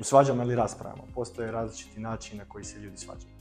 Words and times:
u 0.00 0.04
svađama 0.04 0.42
ili 0.42 0.54
raspravama 0.54 1.02
postoje 1.14 1.52
različiti 1.52 2.00
načini 2.00 2.38
na 2.38 2.44
koji 2.44 2.64
se 2.64 2.78
ljudi 2.78 2.96
svađaju. 2.96 3.32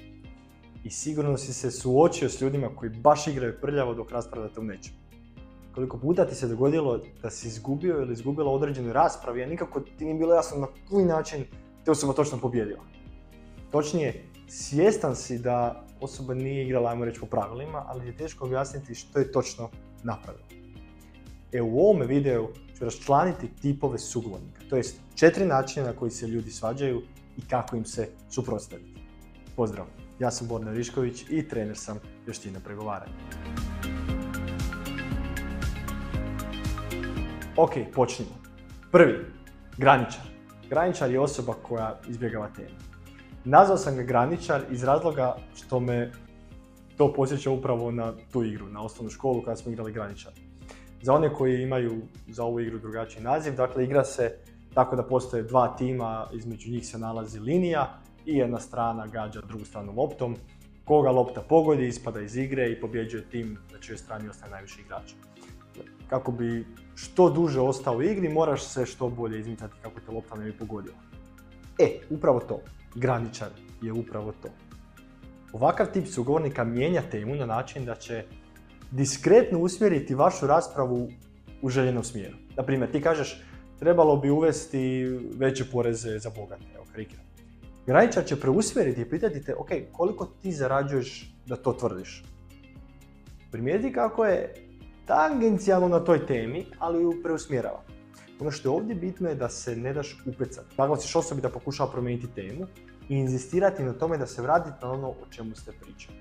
I 0.83 0.89
sigurno 0.89 1.37
si 1.37 1.53
se 1.53 1.71
suočio 1.71 2.29
s 2.29 2.41
ljudima 2.41 2.69
koji 2.75 2.91
baš 2.91 3.27
igraju 3.27 3.61
prljavo 3.61 3.93
dok 3.93 4.11
raspravljate 4.11 4.59
u 4.59 4.63
nečem. 4.63 4.93
Koliko 5.75 5.97
puta 5.97 6.25
ti 6.25 6.35
se 6.35 6.47
dogodilo 6.47 7.01
da 7.21 7.29
si 7.29 7.47
izgubio 7.47 8.01
ili 8.01 8.13
izgubila 8.13 8.51
određenu 8.51 8.93
raspravi, 8.93 9.43
a 9.43 9.47
nikako 9.47 9.79
ti 9.79 10.05
nije 10.05 10.17
bilo 10.17 10.35
jasno 10.35 10.57
na 10.57 10.67
koji 10.89 11.05
način 11.05 11.45
te 11.85 11.91
osoba 11.91 12.13
točno 12.13 12.37
pobjedila. 12.37 12.83
Točnije, 13.71 14.25
svjestan 14.47 15.15
si 15.15 15.39
da 15.39 15.85
osoba 16.01 16.33
nije 16.33 16.65
igrala, 16.65 16.89
ajmo 16.89 17.05
reći, 17.05 17.19
po 17.19 17.25
pravilima, 17.25 17.83
ali 17.87 18.07
je 18.07 18.17
teško 18.17 18.45
objasniti 18.45 18.95
što 18.95 19.19
je 19.19 19.31
točno 19.31 19.69
napravila. 20.03 20.45
E 21.51 21.61
u 21.61 21.79
ovome 21.79 22.05
videu 22.05 22.47
ću 22.77 22.83
raščlaniti 22.83 23.49
tipove 23.61 23.99
sugovornika, 23.99 24.61
to 24.69 24.77
jest 24.77 24.99
četiri 25.15 25.45
načina 25.45 25.85
na 25.85 25.93
koji 25.93 26.11
se 26.11 26.27
ljudi 26.27 26.51
svađaju 26.51 27.01
i 27.37 27.41
kako 27.41 27.75
im 27.75 27.85
se 27.85 28.09
suprotstaviti. 28.29 29.01
Pozdrav, 29.55 29.85
ja 30.19 30.31
sam 30.31 30.47
Borna 30.47 30.71
Višković 30.71 31.25
i 31.29 31.47
trener 31.47 31.77
sam 31.77 31.99
vještina 32.25 32.59
pregovaranja. 32.59 33.13
Ok, 37.57 37.71
počnimo. 37.95 38.31
Prvi, 38.91 39.25
graničar. 39.77 40.21
Graničar 40.69 41.11
je 41.11 41.19
osoba 41.19 41.53
koja 41.53 41.99
izbjegava 42.09 42.49
temu. 42.55 42.75
Nazvao 43.45 43.77
sam 43.77 43.95
ga 43.95 44.03
graničar 44.03 44.61
iz 44.71 44.83
razloga 44.83 45.35
što 45.55 45.79
me 45.79 46.11
to 46.97 47.13
posjeća 47.13 47.51
upravo 47.51 47.91
na 47.91 48.13
tu 48.31 48.43
igru, 48.43 48.69
na 48.69 48.81
osnovnu 48.83 49.09
školu 49.09 49.41
kada 49.41 49.55
smo 49.55 49.71
igrali 49.71 49.91
graničar. 49.91 50.46
Za 51.07 51.13
one 51.13 51.33
koji 51.33 51.61
imaju 51.61 52.01
za 52.27 52.43
ovu 52.43 52.59
igru 52.59 52.79
drugačiji 52.79 53.23
naziv, 53.23 53.55
dakle 53.55 53.83
igra 53.83 54.03
se 54.03 54.35
tako 54.73 54.95
da 54.95 55.03
postoje 55.03 55.43
dva 55.43 55.75
tima, 55.77 56.27
između 56.33 56.71
njih 56.71 56.87
se 56.87 56.97
nalazi 56.97 57.39
linija 57.39 57.99
i 58.25 58.37
jedna 58.37 58.59
strana 58.59 59.07
gađa 59.07 59.41
drugu 59.41 59.65
stranu 59.65 59.93
loptom. 59.95 60.35
Koga 60.85 61.11
lopta 61.11 61.41
pogodi, 61.41 61.87
ispada 61.87 62.21
iz 62.21 62.35
igre 62.37 62.71
i 62.71 62.81
pobjeđuje 62.81 63.23
tim 63.29 63.57
na 63.73 63.79
čijoj 63.79 63.97
strani 63.97 64.29
ostaje 64.29 64.51
najviše 64.51 64.81
igrača. 64.81 65.15
Kako 66.09 66.31
bi 66.31 66.65
što 66.95 67.29
duže 67.29 67.59
ostao 67.59 67.95
u 67.95 68.01
igri, 68.01 68.29
moraš 68.29 68.63
se 68.63 68.85
što 68.85 69.09
bolje 69.09 69.39
izmicati 69.39 69.75
kako 69.81 69.99
te 69.99 70.11
lopta 70.11 70.35
ne 70.35 70.45
bi 70.45 70.57
pogodila. 70.57 70.97
E, 71.79 71.99
upravo 72.09 72.39
to. 72.39 72.59
Graničar 72.95 73.49
je 73.81 73.93
upravo 73.93 74.33
to. 74.41 74.49
Ovakav 75.53 75.87
tip 75.93 76.07
sugovornika 76.07 76.63
mijenja 76.63 77.01
temu 77.11 77.35
na 77.35 77.45
način 77.45 77.85
da 77.85 77.95
će 77.95 78.23
diskretno 78.91 79.59
usmjeriti 79.59 80.15
vašu 80.15 80.47
raspravu 80.47 81.09
u 81.61 81.69
željenom 81.69 82.03
smjeru. 82.03 82.35
Naprimjer, 82.55 82.91
ti 82.91 83.01
kažeš 83.01 83.41
trebalo 83.79 84.17
bi 84.17 84.29
uvesti 84.29 85.05
veće 85.37 85.65
poreze 85.71 86.19
za 86.19 86.29
bogate, 86.29 86.63
evo 86.75 86.85
karikiram. 86.91 87.25
Graničar 87.85 88.25
će 88.25 88.39
preusmjeriti 88.39 89.01
i 89.01 89.09
pitati 89.09 89.43
te, 89.43 89.55
ok, 89.55 89.69
koliko 89.91 90.25
ti 90.25 90.51
zarađuješ 90.51 91.33
da 91.45 91.55
to 91.55 91.73
tvrdiš? 91.73 92.23
Primijeti 93.51 93.93
kako 93.93 94.25
je 94.25 94.53
tangencijalno 95.05 95.87
na 95.87 95.99
toj 95.99 96.25
temi, 96.25 96.65
ali 96.79 97.03
ju 97.03 97.13
preusmjerava. 97.23 97.83
Ono 98.39 98.51
što 98.51 98.69
je 98.69 98.73
ovdje 98.73 98.95
bitno 98.95 99.29
je 99.29 99.35
da 99.35 99.49
se 99.49 99.75
ne 99.75 99.93
daš 99.93 100.23
upecati. 100.25 100.75
Naglasiš 100.77 101.15
osobi 101.15 101.41
da 101.41 101.49
pokušava 101.49 101.91
promijeniti 101.91 102.27
temu 102.35 102.65
i 103.09 103.15
inzistirati 103.15 103.83
na 103.83 103.93
tome 103.93 104.17
da 104.17 104.27
se 104.27 104.41
vrati 104.41 104.69
na 104.81 104.91
ono 104.91 105.09
o 105.09 105.25
čemu 105.29 105.55
ste 105.55 105.71
pričali. 105.71 106.17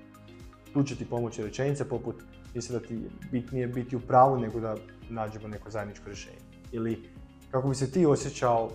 Tu 0.73 0.83
će 0.83 0.95
ti 0.95 1.05
pomoći 1.05 1.43
rečenice 1.43 1.89
poput 1.89 2.15
mislim 2.57 2.79
da 2.79 2.87
ti 2.87 2.93
je 2.93 3.09
bitnije 3.31 3.67
biti 3.67 3.95
u 3.95 3.99
pravu 3.99 4.39
nego 4.39 4.59
da 4.59 4.75
nađemo 5.09 5.47
neko 5.47 5.69
zajedničko 5.69 6.05
rješenje. 6.05 6.41
Ili 6.71 7.03
kako 7.51 7.69
bi 7.69 7.75
se 7.75 7.91
ti 7.91 8.05
osjećao 8.05 8.69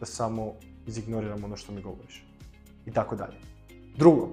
da 0.00 0.06
samo 0.06 0.54
izignoriram 0.86 1.44
ono 1.44 1.56
što 1.56 1.72
mi 1.72 1.82
govoriš. 1.82 2.24
I 2.86 2.92
tako 2.92 3.16
dalje. 3.16 3.36
Drugo, 3.96 4.32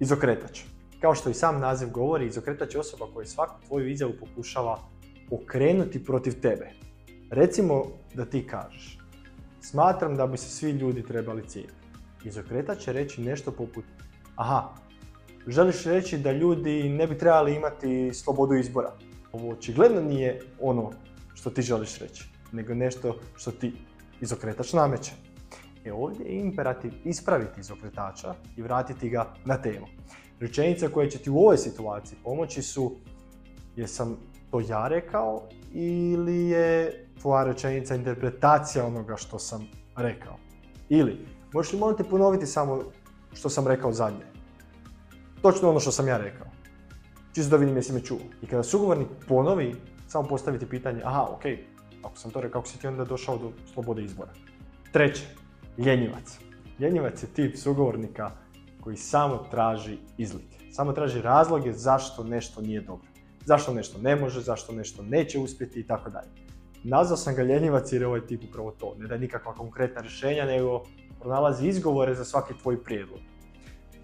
izokretač. 0.00 0.62
Kao 1.00 1.14
što 1.14 1.30
i 1.30 1.34
sam 1.34 1.60
naziv 1.60 1.90
govori, 1.90 2.26
izokretač 2.26 2.74
je 2.74 2.80
osoba 2.80 3.06
koja 3.14 3.26
svaku 3.26 3.60
tvoju 3.66 3.88
izjavu 3.88 4.12
pokušava 4.20 4.78
okrenuti 5.30 6.04
protiv 6.04 6.40
tebe. 6.40 6.70
Recimo 7.30 7.84
da 8.14 8.24
ti 8.24 8.46
kažeš, 8.46 8.98
smatram 9.60 10.16
da 10.16 10.26
bi 10.26 10.38
se 10.38 10.50
svi 10.50 10.70
ljudi 10.70 11.02
trebali 11.02 11.48
cijepiti. 11.48 11.74
Izokretač 12.24 12.78
će 12.78 12.92
reći 12.92 13.20
nešto 13.20 13.52
poput, 13.52 13.84
aha, 14.36 14.74
želiš 15.48 15.84
reći 15.84 16.18
da 16.18 16.32
ljudi 16.32 16.88
ne 16.88 17.06
bi 17.06 17.18
trebali 17.18 17.54
imati 17.54 18.14
slobodu 18.14 18.54
izbora. 18.54 18.92
Ovo 19.32 19.50
očigledno 19.50 20.00
nije 20.00 20.40
ono 20.60 20.90
što 21.34 21.50
ti 21.50 21.62
želiš 21.62 21.98
reći, 21.98 22.24
nego 22.52 22.74
nešto 22.74 23.16
što 23.36 23.50
ti 23.50 23.72
izokretač 24.20 24.72
nameće. 24.72 25.12
E 25.84 25.92
ovdje 25.92 26.26
je 26.26 26.40
imperativ 26.40 26.92
ispraviti 27.04 27.60
izokretača 27.60 28.34
i 28.56 28.62
vratiti 28.62 29.08
ga 29.08 29.34
na 29.44 29.62
temu. 29.62 29.86
Rečenice 30.40 30.88
koje 30.88 31.10
će 31.10 31.18
ti 31.18 31.30
u 31.30 31.38
ovoj 31.38 31.58
situaciji 31.58 32.18
pomoći 32.24 32.62
su 32.62 32.96
jesam 33.76 34.16
to 34.50 34.60
ja 34.68 34.88
rekao 34.88 35.42
ili 35.72 36.48
je 36.48 37.06
tvoja 37.20 37.44
rečenica 37.44 37.94
interpretacija 37.94 38.86
onoga 38.86 39.16
što 39.16 39.38
sam 39.38 39.68
rekao. 39.96 40.36
Ili, 40.88 41.26
možeš 41.52 41.72
li 41.72 41.78
molim 41.78 41.96
ponoviti 42.10 42.46
samo 42.46 42.82
što 43.32 43.48
sam 43.48 43.66
rekao 43.66 43.92
zadnje? 43.92 44.37
Točno 45.42 45.70
ono 45.70 45.80
što 45.80 45.92
sam 45.92 46.08
ja 46.08 46.16
rekao. 46.16 46.46
Čisto 47.34 47.50
da 47.50 47.56
vidim 47.56 47.76
jesi 47.76 47.92
me 47.92 48.00
čuo. 48.00 48.18
I 48.42 48.46
kada 48.46 48.62
sugovornik 48.62 49.08
ponovi, 49.28 49.74
samo 50.08 50.28
postaviti 50.28 50.66
pitanje, 50.66 51.02
aha, 51.04 51.26
ok, 51.30 51.42
ako 52.02 52.18
sam 52.18 52.30
to 52.30 52.40
rekao, 52.40 52.60
kako 52.60 52.72
si 52.72 52.78
ti 52.78 52.86
onda 52.86 53.04
došao 53.04 53.38
do 53.38 53.52
slobode 53.72 54.02
izbora? 54.02 54.30
Treće, 54.92 55.22
ljenjivac. 55.78 56.38
Ljenjivac 56.78 57.22
je 57.22 57.26
tip 57.26 57.56
sugovornika 57.56 58.30
koji 58.80 58.96
samo 58.96 59.46
traži 59.50 59.98
izlike. 60.18 60.58
Samo 60.72 60.92
traži 60.92 61.22
razloge 61.22 61.72
zašto 61.72 62.24
nešto 62.24 62.60
nije 62.60 62.80
dobro. 62.80 63.08
Zašto 63.44 63.74
nešto 63.74 63.98
ne 63.98 64.16
može, 64.16 64.40
zašto 64.40 64.72
nešto 64.72 65.02
neće 65.02 65.38
uspjeti 65.38 65.80
i 65.80 65.86
tako 65.86 66.10
dalje. 66.10 66.28
Nazvao 66.84 67.16
sam 67.16 67.34
ga 67.34 67.42
ljenjivac 67.42 67.92
jer 67.92 68.02
je 68.02 68.08
ovaj 68.08 68.26
tip 68.26 68.42
upravo 68.48 68.70
to. 68.70 68.94
Ne 68.98 69.06
daje 69.06 69.20
nikakva 69.20 69.54
konkretna 69.54 70.00
rješenja, 70.00 70.44
nego 70.44 70.82
pronalazi 71.20 71.68
izgovore 71.68 72.14
za 72.14 72.24
svaki 72.24 72.54
tvoj 72.62 72.84
prijedlog. 72.84 73.18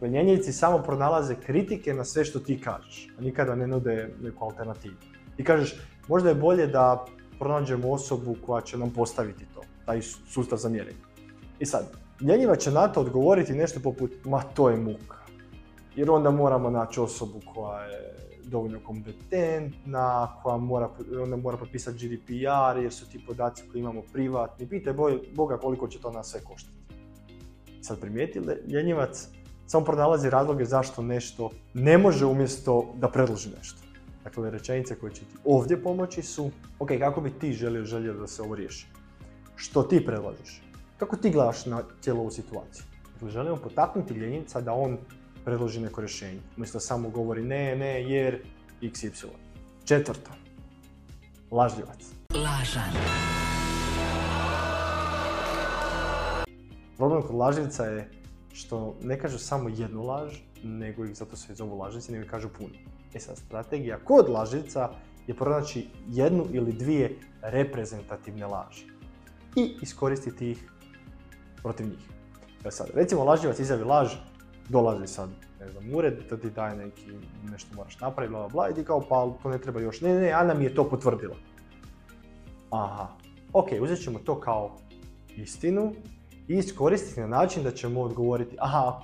Ljenjivci 0.03 0.53
samo 0.53 0.79
pronalaze 0.79 1.35
kritike 1.47 1.95
na 1.95 2.05
sve 2.05 2.25
što 2.25 2.39
ti 2.39 2.61
kažeš, 2.61 3.09
a 3.19 3.21
nikada 3.21 3.55
ne 3.55 3.67
nude 3.67 4.15
neku 4.23 4.45
alternativu. 4.45 4.95
Ti 5.37 5.45
kažeš, 5.45 5.77
možda 6.09 6.29
je 6.29 6.35
bolje 6.35 6.67
da 6.67 7.05
pronađemo 7.39 7.93
osobu 7.93 8.37
koja 8.47 8.61
će 8.61 8.79
nam 8.79 8.91
postaviti 8.91 9.45
to, 9.55 9.61
taj 9.87 10.03
sustav 10.03 10.59
za 10.59 10.69
mjerenje. 10.69 10.99
I 11.59 11.67
sad, 11.67 11.91
ljenjiva 12.21 12.57
će 12.57 12.71
na 12.71 12.89
to 12.89 13.01
odgovoriti 13.01 13.53
nešto 13.53 13.81
poput, 13.81 14.11
ma 14.25 14.43
to 14.43 14.71
je 14.71 14.77
muka. 14.77 15.17
Jer 15.97 16.11
onda 16.11 16.31
moramo 16.31 16.71
naći 16.71 17.01
osobu 17.01 17.41
koja 17.55 17.85
je 17.85 18.15
dovoljno 18.45 18.81
kompetentna, 18.87 20.37
koja 20.43 20.57
mora, 20.57 20.91
onda 21.23 21.37
mora 21.37 21.57
potpisati 21.57 22.09
GDPR 22.09 22.83
jer 22.83 22.93
su 22.93 23.11
ti 23.11 23.25
podaci 23.27 23.63
koje 23.73 23.81
imamo 23.81 24.03
privatni. 24.13 24.69
Pitaj 24.69 24.95
Boga 25.35 25.59
koliko 25.59 25.89
će 25.89 26.01
to 26.01 26.11
nas 26.11 26.31
sve 26.31 26.41
koštati. 26.41 26.77
Sad 27.83 28.01
primijetili, 28.01 28.55
ljenjivac 28.69 29.29
samo 29.67 29.85
pronalazi 29.85 30.31
razloge 30.31 30.65
zašto 30.65 31.03
nešto 31.03 31.51
ne 31.75 31.99
može 31.99 32.27
umjesto 32.27 32.93
da 32.95 33.09
predloži 33.09 33.51
nešto. 33.59 33.79
Dakle, 34.25 34.51
rečenice 34.51 34.95
koje 34.95 35.15
će 35.15 35.21
ti 35.21 35.37
ovdje 35.45 35.83
pomoći 35.83 36.23
su, 36.23 36.51
ok, 36.79 36.89
kako 36.99 37.21
bi 37.21 37.31
ti 37.31 37.53
želio, 37.53 37.85
želio 37.85 38.15
da 38.15 38.27
se 38.27 38.43
ovo 38.43 38.55
riješi? 38.55 38.87
Što 39.57 39.83
ti 39.83 40.07
predlažeš? 40.07 40.63
Kako 40.97 41.17
ti 41.17 41.31
gledaš 41.31 41.67
na 41.67 41.83
cijelu 42.01 42.21
ovu 42.21 42.31
situaciju? 42.31 42.85
Dakle, 43.13 43.31
želimo 43.31 43.57
potaknuti 43.57 44.15
ljenjica 44.15 44.61
da 44.61 44.73
on 44.73 44.99
predloži 45.45 45.81
neko 45.81 46.01
rješenje. 46.01 46.41
Umjesto 46.57 46.81
samo 46.81 47.11
govori 47.11 47.43
ne, 47.43 47.77
ne, 47.77 48.03
jer 48.03 48.43
XY. 48.83 49.27
Četvrto. 49.85 50.31
Lažljivac. 51.51 52.13
Lažan. 52.35 52.93
Problem 56.97 57.23
kod 57.23 57.37
lažljivca 57.37 57.85
je 57.85 58.11
što 58.55 58.97
ne 59.03 59.19
kažu 59.19 59.39
samo 59.39 59.69
jednu 59.69 60.03
laž, 60.03 60.39
nego 60.63 61.05
ih 61.05 61.17
zato 61.17 61.37
se 61.37 61.55
zovu 61.55 61.79
lažnici, 61.79 62.13
nego 62.13 62.31
kažu 62.31 62.49
puno. 62.59 62.75
E 63.15 63.21
sad, 63.21 63.39
strategija 63.39 63.99
kod 64.05 64.29
lažnica 64.29 64.91
je 65.27 65.35
pronaći 65.35 65.89
jednu 66.09 66.47
ili 66.53 66.73
dvije 66.73 67.19
reprezentativne 67.43 68.47
laži 68.47 68.87
i 69.57 69.77
iskoristiti 69.83 70.51
ih 70.51 70.71
protiv 71.63 71.87
njih. 71.87 72.09
E 72.65 72.71
sad, 72.71 72.91
recimo 72.95 73.25
lažljivac 73.25 73.59
izjavi 73.59 73.85
laž, 73.85 74.15
dolazi 74.69 75.07
sad, 75.07 75.31
ne 75.61 75.71
znam, 75.71 75.95
ured, 75.95 76.15
da 76.31 76.37
ti 76.37 76.51
daje 76.51 76.77
neki, 76.77 77.07
nešto 77.51 77.77
moraš 77.77 78.01
napraviti, 78.01 78.31
bla, 78.31 78.41
bla, 78.41 78.49
bla, 78.49 78.69
i 78.71 78.75
ti 78.75 78.85
kao, 78.85 79.01
pa 79.01 79.33
to 79.43 79.51
ne 79.51 79.59
treba 79.59 79.81
još, 79.81 80.01
ne, 80.01 80.15
ne, 80.15 80.33
Ana 80.33 80.55
mi 80.55 80.65
je 80.65 80.75
to 80.75 80.89
potvrdila. 80.91 81.37
Aha, 82.71 83.09
ok, 83.53 83.69
uzet 83.81 84.03
ćemo 84.05 84.19
to 84.19 84.41
kao 84.41 84.77
istinu 85.37 85.93
i 86.49 86.55
iskoristiti 86.55 87.21
na 87.21 87.27
način 87.27 87.63
da 87.63 87.71
ćemo 87.71 88.01
odgovoriti, 88.01 88.57
aha, 88.61 89.01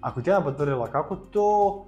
ako 0.00 0.22
ti 0.22 0.32
Ana 0.32 0.44
potvrdila, 0.44 0.90
kako 0.90 1.16
to 1.16 1.86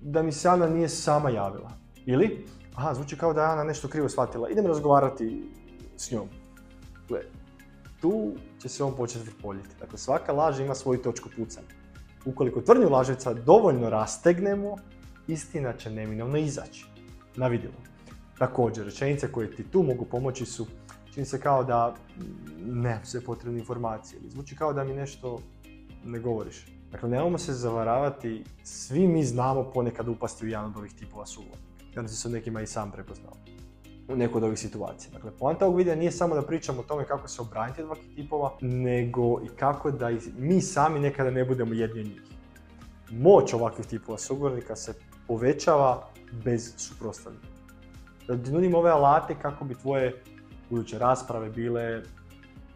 da 0.00 0.22
mi 0.22 0.32
se 0.32 0.48
Ana 0.48 0.66
nije 0.66 0.88
sama 0.88 1.30
javila? 1.30 1.70
Ili, 2.06 2.46
aha, 2.74 2.94
zvuči 2.94 3.16
kao 3.16 3.32
da 3.32 3.42
je 3.42 3.52
Ana 3.52 3.64
nešto 3.64 3.88
krivo 3.88 4.08
shvatila, 4.08 4.48
idem 4.48 4.66
razgovarati 4.66 5.42
s 5.96 6.10
njom. 6.10 6.28
Gle, 7.08 7.20
tu 8.00 8.32
će 8.58 8.68
se 8.68 8.84
on 8.84 8.94
početi 8.96 9.24
vrpoljiti. 9.24 9.76
Dakle, 9.80 9.98
svaka 9.98 10.32
laž 10.32 10.60
ima 10.60 10.74
svoju 10.74 11.02
točku 11.02 11.28
pucanja. 11.36 11.66
Ukoliko 12.24 12.60
tvrdnju 12.60 12.88
lažica 12.88 13.34
dovoljno 13.34 13.90
rastegnemo, 13.90 14.76
istina 15.28 15.72
će 15.72 15.90
neminovno 15.90 16.38
izaći 16.38 16.86
na 17.36 17.46
vidjelo. 17.48 17.74
Također, 18.38 18.84
rečenice 18.84 19.32
koje 19.32 19.56
ti 19.56 19.62
tu 19.62 19.82
mogu 19.82 20.04
pomoći 20.04 20.46
su 20.46 20.66
čini 21.14 21.26
se 21.26 21.40
kao 21.40 21.64
da 21.64 21.94
ne 22.66 23.00
sve 23.04 23.20
potrebne 23.20 23.58
informacije. 23.58 24.20
Zvuči 24.28 24.56
kao 24.56 24.72
da 24.72 24.84
mi 24.84 24.94
nešto 24.94 25.38
ne 26.04 26.18
govoriš. 26.18 26.66
Dakle, 26.90 27.08
nemojmo 27.08 27.38
se 27.38 27.52
zavaravati, 27.52 28.44
svi 28.62 29.06
mi 29.06 29.24
znamo 29.24 29.70
ponekad 29.74 30.08
upasti 30.08 30.46
u 30.46 30.48
jedan 30.48 30.66
od 30.66 30.76
ovih 30.76 30.92
tipova 30.92 31.26
sugovornika. 31.26 31.68
Onda 31.96 32.08
se 32.08 32.28
nekima 32.28 32.60
i 32.60 32.66
sam 32.66 32.90
prepoznao 32.90 33.32
u 34.08 34.16
nekoj 34.16 34.38
od 34.38 34.44
ovih 34.44 34.58
situacija. 34.58 35.12
Dakle, 35.12 35.30
poanta 35.30 35.64
ovog 35.64 35.76
videa 35.76 35.94
nije 35.94 36.12
samo 36.12 36.34
da 36.34 36.42
pričamo 36.42 36.80
o 36.80 36.84
tome 36.84 37.04
kako 37.04 37.28
se 37.28 37.42
obraniti 37.42 37.82
od 37.82 37.86
ovakvih 37.86 38.14
tipova, 38.14 38.52
nego 38.60 39.40
i 39.44 39.48
kako 39.56 39.90
da 39.90 40.10
mi 40.38 40.60
sami 40.60 41.00
nekada 41.00 41.30
ne 41.30 41.44
budemo 41.44 41.74
jedni 41.74 42.00
od 42.00 42.06
njih. 42.06 42.22
Moć 43.10 43.54
ovakvih 43.54 43.86
tipova 43.86 44.18
sugovornika 44.18 44.76
se 44.76 44.94
povećava 45.26 46.08
bez 46.44 46.74
suprotstavljanja. 46.76 47.46
Da 48.26 48.52
nudim 48.52 48.74
ove 48.74 48.90
alate 48.90 49.34
kako 49.42 49.64
bi 49.64 49.74
tvoje 49.74 50.22
buduće 50.70 50.98
rasprave 50.98 51.50
bile 51.50 52.02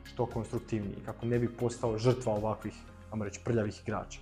što 0.04 0.26
konstruktivnije, 0.26 0.96
kako 1.04 1.26
ne 1.26 1.38
bi 1.38 1.48
postao 1.56 1.98
žrtva 1.98 2.32
ovakvih, 2.32 2.74
ajmo 3.12 3.24
reći, 3.24 3.40
prljavih 3.44 3.80
igrača. 3.82 4.20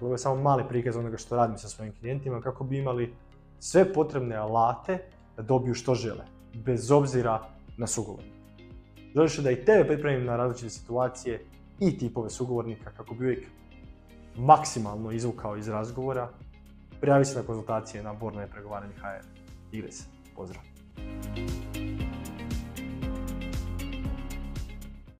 Ovo 0.00 0.14
je 0.14 0.18
samo 0.18 0.42
mali 0.42 0.64
prikaz 0.68 0.96
onoga 0.96 1.16
što 1.16 1.36
radim 1.36 1.58
sa 1.58 1.68
svojim 1.68 1.92
klijentima, 2.00 2.40
kako 2.40 2.64
bi 2.64 2.78
imali 2.78 3.14
sve 3.58 3.92
potrebne 3.92 4.36
alate 4.36 4.98
da 5.36 5.42
dobiju 5.42 5.74
što 5.74 5.94
žele, 5.94 6.24
bez 6.54 6.90
obzira 6.90 7.40
na 7.76 7.86
sugovornika. 7.86 8.38
Želiš 9.14 9.38
da 9.38 9.50
i 9.50 9.64
tebe 9.64 9.86
pripremim 9.86 10.26
na 10.26 10.36
različite 10.36 10.70
situacije 10.70 11.44
i 11.80 11.98
tipove 11.98 12.30
sugovornika 12.30 12.90
kako 12.96 13.14
bi 13.14 13.24
uvijek 13.24 13.46
maksimalno 14.36 15.10
izvukao 15.10 15.56
iz 15.56 15.68
razgovora, 15.68 16.28
prijavi 17.00 17.24
se 17.24 17.38
na 17.38 17.46
konzultacije 17.46 18.02
na 18.02 18.12
Borno 18.12 18.46
pregovaranje 18.50 18.94
HR. 18.94 19.26
Igre 19.72 19.92
se. 19.92 20.04
Pozdrav! 20.36 20.77